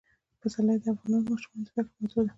[0.39, 2.29] پسرلی د افغان ماشومانو د زده کړې موضوع ده.